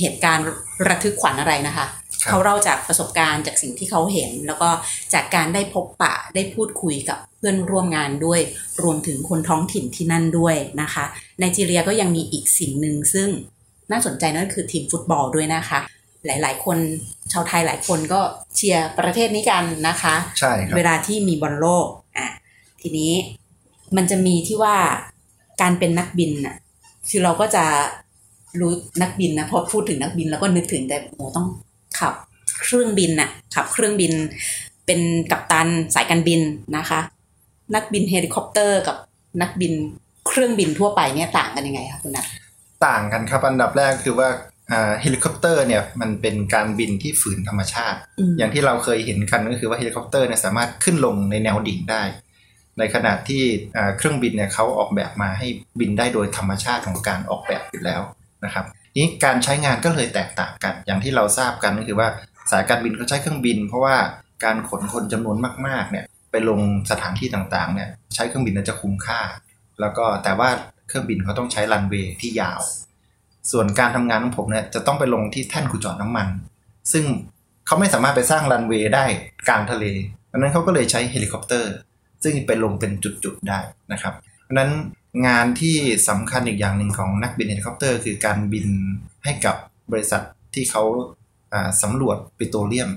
[0.00, 0.46] เหตุการณ์
[0.88, 1.86] ระทึกขวัญอะไรนะคะ
[2.22, 4.70] ครับเขาเล่าจากประสบการณ์จากสิ่งที่เขาเห็น แล้วก็
[5.14, 8.40] จากการได้พบปะได้พูดคุยกับเพื่อนร่วมงานด้วย
[8.82, 11.04] รวมถึงคนท้องถิ่นที่นั่นด้วยนะคะ
[11.38, 13.28] ไนจีเรียก็ยังมีอีกสิ่งหนึ่งซึ่ง
[13.90, 15.78] น่าสนใจนั่นคือทีมฟุตบอลด้วยนะคะ
[16.26, 16.78] หลาย ๆ คน
[17.32, 18.20] ชาวไทยหลายคนก็
[18.56, 21.86] เชียร์ประเทศนี้กันนะคะใช่ครับเวลาที่มีบอลโลก
[22.18, 22.28] อะ
[22.80, 23.12] ทีนี้
[23.96, 24.76] มันจะมีที่ว่า
[25.60, 26.56] การเป็นนักบินน่ะ
[27.10, 27.64] คือเราก็จะ
[28.60, 31.46] รู้นักบินนะพอพูดถึงนักบินเราก็นึกถึงแต่โหต้อง
[31.98, 32.14] ขับ
[32.60, 34.12] เครื่องบินน่ะขับเครื่องบิน
[34.86, 36.40] เป็นกัปตันสายการบิน
[36.76, 37.00] นะคะ
[37.74, 38.96] นักบินเฮลิคอปเตอร์ กับ
[39.42, 39.72] นักบิน
[40.26, 42.26] เครื่องบินทั่วไปเนี่ยต่างกันยังไงคะคุณนัท
[42.86, 44.49] ต่างกันครับอันดับแรกคือว่าอ่า
[45.00, 52.02] เฮลิคอปเตอร์เนี่ยมันเป็นการบินที่ฝืนธรรมชาติอืมอย่างที่เราเคยเห็นกันก็คือว่าเฮลิคอปเตอร์เนี่ยสามารถขึ้นลงในแนวดิ่งได้
[52.78, 53.42] ในขณะที่
[53.76, 55.46] อ่าเครื่องบินเนี่ยเขาออกแบบมาให้
[55.80, 58.00] บินได้โดยธรรมชาติของการออกแบบอยู่แล้ว
[58.44, 58.64] นะครับ
[58.98, 62.08] นี้การใช้งานก็เลยแตกต่างกัน อย่างที่เราทราบกันก็คือว่า
[62.50, 63.96] สายการบินเขาใช้เครื่องบิน เพราะว่า
[64.44, 69.20] การขนคนจำนวนมากๆเนี่ยไปลงสถานที่ต่างๆเนี่ยใช้เครื่องบินน่าจะคุ้มค่า
[69.80, 70.50] แล้วก็แต่ว่า
[70.88, 72.60] เครื่องบินเขาต้องใช้รันเวย์ที่ยาว
[73.50, 76.28] ส่วนการทำงานของผมเนี่ยจะต้องไปลงที่แท่นขุดเจาะน้ำมัน
[76.92, 77.04] ซึ่ง
[77.66, 79.04] เขาไม่สามารถไปสร้างรันเวย์ได้
[79.48, 79.84] กลางทะเล
[80.30, 81.72] ดังนั้นเขาก็เลยใช้เฮลิคอปเตอร์
[82.24, 82.92] ซึ่งไปลงเป็น
[83.24, 83.60] จุดๆได้
[83.92, 84.70] นะครับเพราะนั้น
[85.26, 85.76] งานที่
[86.08, 88.66] สำคัญอีกอย่างหนึ่งของนักบินเฮลิคอปเตอร์ คือการบิน
[89.24, 89.56] ให้กับ
[89.92, 90.22] บริษัท
[90.54, 90.82] ที่เขา
[91.52, 92.90] อ่าสำรวจปิโตรเลียม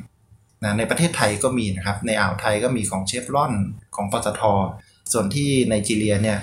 [0.63, 3.53] นะในประเทศไทยก็มีนะครับ ในอ่าวไทยก็มีของเชฟรอน
[3.95, 4.41] ของปตท
[5.11, 6.39] ส่วนที่ไนจีเรียเนี่ย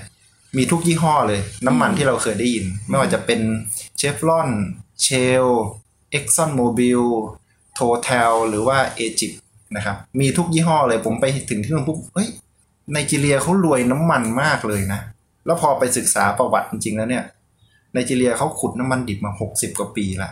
[0.56, 3.40] มีทุกยี่ห้อเลย น้ำมันที่เราเคยได้ยิน ไม่ว่าจะเป็น
[3.96, 4.50] Chevron
[5.02, 5.46] Shell
[6.10, 7.02] ExxonMobil
[7.74, 9.32] Total หรือว่า Agip
[9.76, 12.28] นะครับ มีทุกยี่ห้อเลยผมไปถึงที่นู่นปุ๊บเฮ้ย
[12.92, 15.00] ไนจีเรียเขารวยน้ำมันมากเลยนะ
[15.46, 17.24] แล้วพอไปศึกษาประวัติจริงๆแล้วเนี่ย
[17.92, 20.30] ไนจีเรียเขาขุดน้ำมันดิบมา 60 กว่าปีละ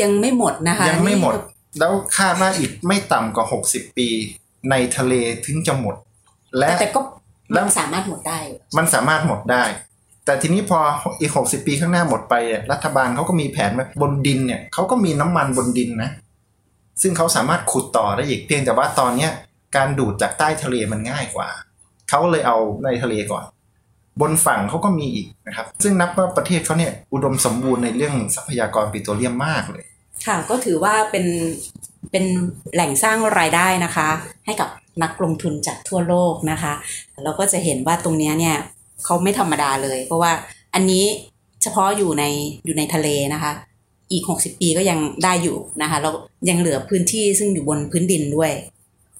[0.00, 4.08] ยังไม่หมดนะคะ ยังไม่หมดนี่แล้วคาดว่าอีกไม่ต่ำกว่า 60 ปี
[4.70, 5.14] ในทะเล
[5.46, 5.94] ถึงจะหมด
[6.58, 8.38] และแต่แต่ก็แล้ มัวนสามารถหมดได้
[8.76, 9.64] มันสามารถหมดได้
[10.24, 10.78] แต่ทีนี้พอ
[11.20, 16.10] อีก60ปีข้างหน้าหมดไปเนี่ยรัฐบาลเขาก็มีแผนไว้บนดินเนี่ยเขาก็มีน้ำมันบนดินนะ
[17.02, 19.30] ซึ่งเขาสามารถขุดต่อได้อีกเพียงแต่ว่าตอนเนี้ย
[19.76, 21.48] การดูดจากใต้ทะเลมันง่ายกว่า
[22.08, 23.44] เขาเลยเอาในทะเลก่อน
[24.20, 29.85] บนฝั่งเขาก็มีอีกนะครับ ซึ่งนับว่าประเทศเขาเนี่ยอุดมสมบูรณ์ในเรื่องทรัพยากรปิโตรเลียมมากเลย
[30.26, 31.26] ค่ะก็ถือว่าเป็น
[32.10, 32.24] เป็น
[32.74, 34.08] แหล่งสร้างรายได้นะคะ
[34.46, 34.68] ให้กับ
[35.02, 36.72] นักลงทุนจากทั่วโลกนะคะ
[37.24, 38.56] เราก็จะเห็นว่าตรงนี้เนี่ย
[39.04, 40.32] เขาไม่ธรรมดาเลย เพราะว่า
[40.74, 41.04] อันนี้
[41.62, 42.24] เฉพาะอยู่ใน
[42.64, 43.52] อยู่ในทะเลนะคะ
[44.12, 46.14] อีก 60 ปีก็ยังได้อยู่นะคะแล้ว
[46.48, 48.52] ยังเหลือพื้นที่ซึ่งอยู่บนพื้นดินด้วย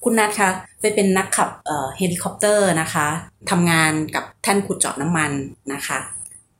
[0.03, 0.49] คุณนัทคะ
[0.81, 3.07] ไปเป็นนักขับเฮลิคอปเตอร์นะคะ
[3.51, 5.31] ทำงานกับแท่นขุดเจาะน้ำมัน
[5.73, 5.97] นะคะ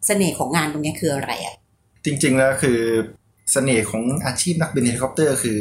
[0.06, 1.56] เสน่ห์ของงานตรงนี้คืออะไรอะ
[2.06, 2.80] จริงๆแล้วคือ
[3.52, 5.58] เสน่ห์ของอาชีพนักบินเฮลิคอปเตอร์คือ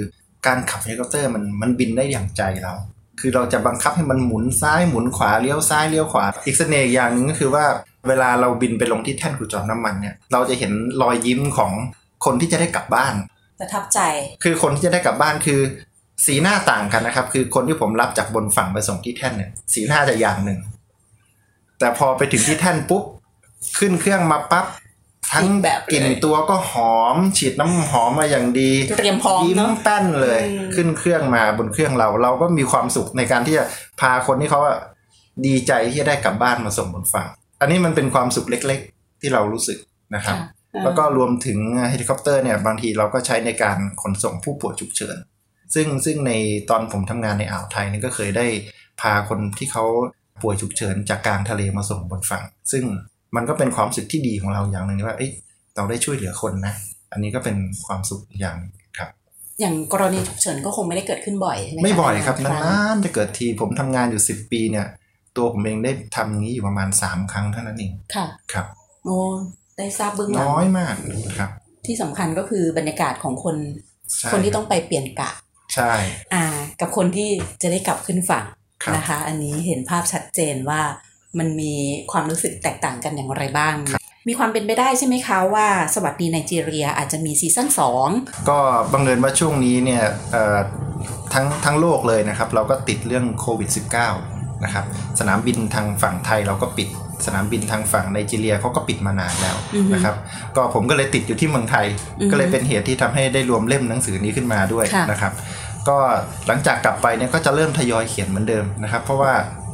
[0.46, 2.74] การขับเฮลิคอปเตอร์มันมันบินได้อย่างใจเรา
[3.20, 7.64] คือเราจะบังคับให้มันหมุนซ้ายหมุนขวาเลี้ยวซ้ายเลี้ยวขวา อีกเสน่ห์อย่างหนึ่งก็คือว่า
[8.08, 10.72] เวลาเราบินไปลงที่แท่นขุดเจาะน้ำมันเนี่ยเราจะเห็น
[11.02, 11.72] รอยยิ้มของ
[12.24, 13.14] คนที่จะได้กลับบ้าน
[13.60, 14.00] ประทับใจ
[14.44, 15.60] คือคนที่จะได้กลับบ้านคือ
[16.26, 20.60] สีหน้าต่างกันนะครับ คือคนที่ผมรับจากบนฝั่งไปส่งที่แท่นเนี่ยสีหน้าจะอย่างหนึ่ง
[21.78, 23.02] แต่พอไปถึงที่แท่นปุ๊บ
[23.78, 24.66] ขึ้นเครื่องมาปั๊บ
[25.32, 33.64] ทั้งอีกแบบเลยกลิ่นตัวก็หอม ฉีดน้ำหอมมาอย่างดีเตรียมพร้อมยิ้มเนาะแป้นเลยอืมขึ้นเครื่องมาบนเครื่องเรา เราก็มีความสุขในการที่จะ
[34.00, 34.78] พาคนที่เขาอะ
[35.46, 37.28] ดีใจที่จะได้กลับบ้านมาส่งบนฝั่ง
[37.60, 39.78] อันนี้มันเป็นความสุขเล็ก ๆ ที่เรารู้สึก
[40.14, 41.58] นะครับค่ะแล้วก็รวมถึง
[41.90, 45.16] เฮลิคอปเตอร์เนี่ยบางทีเราก็ใช้ในการขนส่งผู้ป่วยฉุกเฉิน
[45.74, 46.32] ซึ่งซึ่งใน
[46.70, 48.46] ตอนผมทำงานในอ่าวไทยนี่ก็เคยได้
[49.00, 49.84] พาคนที่เขา
[50.42, 52.84] ป่วยฉุกเฉินจากกลางทะเลมาส่งบนฝั่ง ซึ่ง
[53.36, 55.30] มันก็เป็นความรู้สึกที่ดีของเราอย่างหนึ่งว่าเอ้ย
[55.76, 56.74] เราได้ช่วยเหลือคนนะ
[57.12, 59.08] อันนี้ก็เป็นความสุขอีกอย่างหนึ่งครับ
[59.60, 64.86] อย่างกรณีฉุกเฉินก็คงไม่ได้เกิดขึ้นบ่อยใช่ไหมะไม่บ่อยครับงนานๆจะเกิดทีผมทำงานอยู่10ปีเนี่ย
[65.36, 68.66] ตัวผมเองได้ทำอย่างนี้อยู่ประมาณ3ครั้งเท่านั้นเองค่ะครับ
[69.04, 69.18] โอ้
[69.78, 70.94] ได้ทราบเบื้องหลังน้อยมาก
[71.38, 71.50] ครับ
[71.86, 73.56] ที่สำคัญก็คือบรรยากาศของคน
[74.18, 75.30] ใช่คนที่ต้องไปเปลี่ยนกะ
[75.74, 75.92] ใช่
[76.34, 76.44] อ่า
[76.80, 77.28] กับคนที่
[77.62, 78.44] จะได้กลับขึ้นฝั่ง
[78.82, 80.80] ครับนะคะ อันนี้เห็นภาพชัดเจนว่า
[81.38, 81.74] มันมี
[82.12, 83.76] ความรู้สึกแตกต่างกันอย่างไรบ้าง
[84.28, 88.08] มีความเป็นไปได้ใช่ไหมคะว่าสวัสดีไนจีเรียอาจจะมีซีซั่นสอง
[88.48, 88.58] ก็
[88.92, 90.58] บังเอิญว่าช่วงนี้เนี่ยเอ่อ
[91.32, 93.70] ทั้งทั้งโลกเลยนะครับ เราก็ติดเรื่องโควิด
[94.16, 94.84] -19 นะครับ
[95.20, 96.88] สนามบินทางฝั่งไทยเราก็ปิด
[97.26, 99.56] สนามบินทางฝั่งไนจีเรียเขาก็ปิดมานานแล้ว
[99.94, 100.14] นะครับ
[100.56, 101.86] ก็ผมก็เลยติดอยู่ที่เมืองไทย
[102.30, 105.32] ก็เลยเป็นเหตุที่ทำให้ได้รวมเล่มหนังสือนี้ขึ้นมาด้วยนะครับ
[105.88, 105.96] ก็
[106.46, 109.32] หลังจากกลับไปเนี่ยก็จะเริ่มทยอยเขียนเหมือนเดิมนะครับ เพราะว่า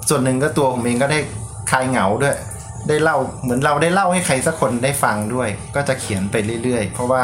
[0.08, 1.18] ส่วนหนึ่งก็ตัวผมเองก็ได้
[1.70, 2.36] คลายเหงาด้วย
[2.88, 7.22] ได้เล่าเหมือนเราได้เล่าให้ใครสักคนได้ฟังด้วย ก็จะเขียนไปเรื่อยๆ เพราะว่า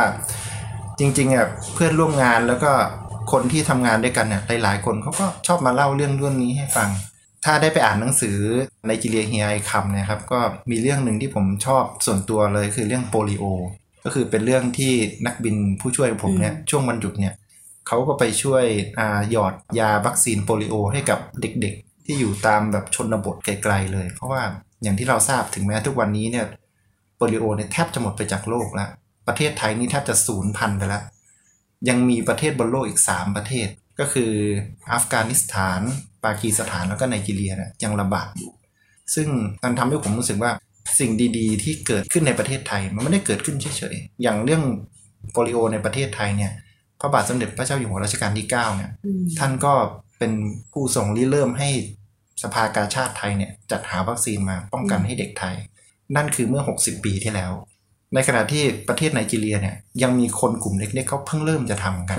[0.99, 2.73] จริงๆอะเพื่อนร่วมงานแล้วก็
[3.33, 6.89] คนที่ทำงานด้วยกันเนี่ยหลายๆคนเขาก็ชอบมาเล่าเรื่องเรื่องนี้ให้ฟัง
[7.45, 8.39] ถ้าได้ไปอ่านหนังสือ
[8.87, 13.45] ในจิเลียเฮียไอคัมเนี่ยครับก็มีเรื่องหนึ่งที่ผมชอบส่วนตัวเลยคือเรื่องโปลิโอ
[14.05, 14.93] ก็คือเป็นเรื่องที่
[15.27, 17.35] นักบินผู้ช่วยผมเนี่ยช่วงวันหยุดเนี่ย
[17.87, 18.65] เขาก็ไปช่วย
[18.99, 24.43] อาหยอดยาวัคซีนโปลิโอ ให้กับเด็กๆ ที่อยู่ตามแบบชนบทไกลๆเลย เพราะว่า
[24.83, 26.47] อย่างที่เราทราบถึงแม้ทุกวันนี้เนี่ย
[27.17, 28.89] โปลิโอเนี่ยแทบจะหมดไปจากโลกแล้ว
[29.29, 31.03] ประเทศไทยนี่แทบจะสูญพันธุ์ไปแล้ว
[31.89, 33.69] ยังมีประเทศบนโลกอีก 3 ประเทศ
[34.01, 34.33] ก็คือ
[34.93, 35.81] อัฟกานิสถาน
[36.25, 38.53] ปากีสถานแล้วก็ไนจีเรียเนี่ยยังระบาดอยู่
[39.15, 39.29] ซึ่ง
[39.65, 40.51] มันทำให้ผมรู้สึกว่า
[40.99, 44.63] สิ่งดีๆ ที่เกิดขึ้นในประเทศไทย มันไม่ได้เกิดขึ้นเฉยๆ อย่างเรื่อง
[45.33, 46.53] โปลิโอในประเทศไทยเนี่ย
[47.01, 49.73] พระบาทสมเด็จพระเจ้าอยู่หัวรัชกาลที่ 9 เนี่ยอืมท่านก็
[50.19, 50.33] เป็น
[50.73, 51.69] ผู้ส่งริเริ่มให้
[52.43, 55.55] สภากาชาติไทยเนี่ยจัดหาวัคซีนมาป้องกันให้เด็กไทย
[56.17, 57.53] นั่นคือเมื่อ 60 ปีที่แล้ว
[58.15, 62.19] ในขณะที่ประเทศไนจีเรียเนี่ยยังมีคนกลุ่มเล็กๆเขาเพิ่งเริ่มจะทำกัน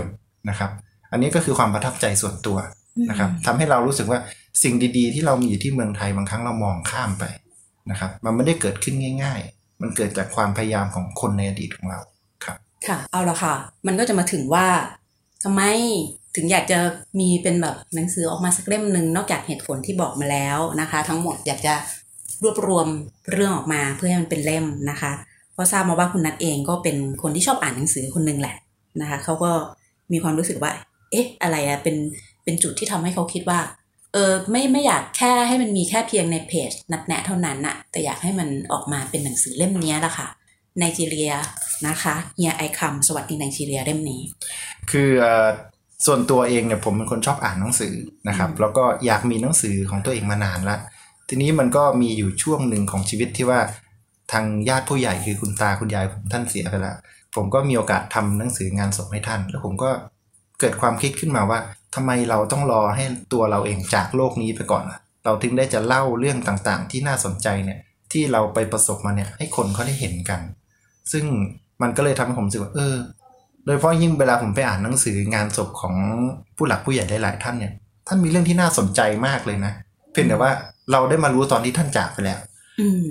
[0.50, 0.72] นะครับ
[1.12, 2.58] อันนี้ก็คือความประทับใจส่วนตัว
[3.10, 4.20] นะครับทำให้เรารู้สึกว่า
[4.64, 7.24] สิ่งดีๆ ที่เรามีอยู่ที่เมืองไทยบางครั้งเรามองข้ามไป
[7.92, 12.00] นะครับ มันไม่ได้เกิดขึ้นง่าย ๆ มันเกิดจากความพยายามของคนในอดีตของเรา
[12.46, 12.58] ครับ
[12.88, 13.56] ค่ะ เอาละค่ะ
[13.88, 14.68] มันก็จะมาถึงว่า
[15.44, 15.62] ทำไม
[16.40, 16.80] ถึงอยากจะ
[17.20, 21.74] มีเป็นแบบหนังสือออกมาสักเล่มหนึ่งนอกจากเหตุผลที่บอกมาแล้วนะคะ ทั้งหมดอยากจะ
[22.44, 22.88] รวบรวม
[23.32, 25.12] เรื่องออกมาเพื่อให้มันเป็นเล่มนะคะ
[25.54, 28.56] เพราะทราบมาว่าคุณนัทเองก็เป็นคนที่ชอบอ่านหนังสือคนหนึ่งแหละ
[29.02, 29.52] นะคะเขาก็
[30.12, 30.72] มีความรู้สึกว่า
[31.12, 31.96] เอ๊ะ อะไรอะเป็น
[32.44, 33.60] เป็นจุดที่ทำให้เขาคิดว่า
[34.14, 40.28] เออไม่ไม่อยากแค่ให้มันมีแค่เพียงในเพจนัดแนะเท่านั้นน่ะแต่อยากให้มันออกมาเป็นหนังสือเล่มนี้ละค่ะ
[40.80, 41.32] ไนจีเรีย
[41.88, 44.22] นะคะเฮียไอคัมสวัสดีไนจีเรียเล่มนี้
[44.92, 45.12] คือ
[46.06, 47.94] ส่วนตัวเองเนี่ยผมเป็นคนชอบอ่านหนังสือ
[48.28, 50.78] นะครับ แล้วก็อยากมีหนังสือของตัวเองมานานละ
[51.30, 53.60] ทีนี้มันก็มีอยู่ช่วงหนึ่งของชีวิตที่ว่า
[54.32, 56.96] ทางญาติผู้ใหญ่คือคุณตาคุณยายผมท่านเสียไปแล้ว
[57.36, 59.90] ผมก็มีโอกาสทำหนังสืองานศพให้ท่าน แล้วผมก็
[60.60, 61.60] เกิดความคิดขึ้นมาว่า
[61.96, 67.80] ทำไมเราต้องรอให้ตัวเราเองจากโลกนี้ไปก่อนล่ะเราถึงได้จะเล่าเรื่องต่างๆ ที่น่าสนใจเนี่ย
[68.12, 70.42] ที่เราไปประสบมาเนี่ยให้คนเขาได้เห็นกัน
[71.12, 71.26] ซึ่ง
[71.82, 72.96] มันก็เลยทำให้ผมรู้สึกว่าเออ
[73.66, 75.96] โดยเฉพาะยิ่งเวลาผมไปอ่านหนังสืองานศพของ
[76.58, 77.74] ผู้หลักผู้ใหญ่หลายๆท่านเนี่ย
[78.08, 79.74] ท่านมีเรื่องที่น่าสนใจมากเลยนะ
[80.12, 80.52] เพียงแต่ว่า
[80.92, 82.40] เราได้มารู้ตอนที่ท่านจากไปแล้ว
[82.80, 83.04] อืม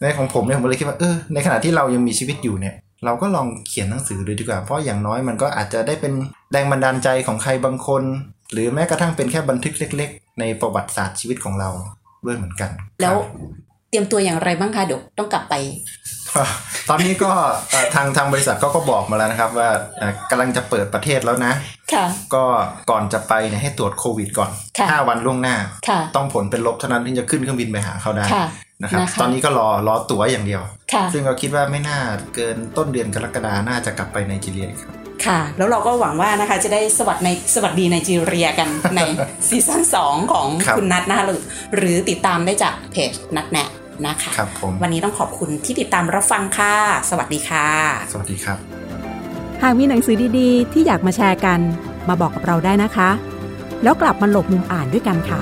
[0.00, 6.12] ในของผมเนี่ยผมเลยคิดว่าเออในขณะที่เรายังมีชีวิตอยู่เนี่ย เราก็ลองเขียนหนังสือเลยดีกว่า เพราะอย่างน้อยมันก็อาจจะได้เป็น
[6.52, 8.02] แรงบันดาลใจของใครบางคน
[8.52, 11.70] หรือแม้กระทั่งเป็นแค่บันทึกเล็ก ๆ ในประวัติศาสตร์ชีวิตของเรา
[12.26, 12.70] ด้วยเหมือนกัน
[13.02, 15.54] แล้วครับเตรียมตัวอย่างไรบ้างคะเดี๋ยวต้องกลับไป
[16.88, 17.30] ตอนนี้ก็
[17.70, 21.52] เอ่อทางทางบริษัทก็ก็บอกมาแล้วนะครับ ว่าเอ่อกำลังจะเปิดประเทศแล้วนะ
[21.92, 22.44] ค่ะก็
[22.90, 25.56] ก่อนจะไปเนี่ยให้ตรวจโควิดก่อนค่ะ5วันล่วงหน้า
[25.88, 28.46] ค่ะต้องผลเป็นลบเท่านั้นถึงจะขึ้นเครื่องบินไปหาเขาได้ค่ะ
[28.82, 30.62] นะครับนะคะตอนนี้ก็รอรอตั๋วอย่างเดียว
[30.92, 31.98] ค่ะซึ่งเราคิดว่าไม่น่า
[32.34, 34.94] เกินต้นเดือนกรกฎาน่าจะกลับไปไนจีเรียอีกครับ
[35.26, 39.00] ค่ะ แล้วเราก็หวังว่านะคะจะได้สวัสดในสวัสดีไนจีเรียกันใน
[39.48, 41.42] ซีซั่น2 ของครับคุณนัทนะคะหรือ
[41.76, 43.68] หรือติดตามได้จากเพจนัทแนะ
[44.06, 46.74] นะคะครับผมวันนี้ต้องขอบคุณที่ติดตามรับฟังค่ะ
[47.10, 47.68] สวัสดีค่ะ
[48.12, 48.58] สวัสดีครับ
[49.62, 51.60] หากมีหนังสือดีๆ ที่อยากมาแชร์กัน
[52.08, 53.10] มาบอกกับเราได้นะคะ
[53.82, 55.40] แล้วกลับมาหลบมุมอ่านด้วยกันค่ะ